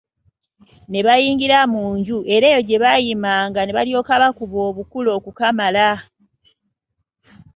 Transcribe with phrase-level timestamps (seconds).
[0.91, 5.89] Ne bayingira mu nju era eyo gye bayimanga ne balyoka bakuba obukule okukamala!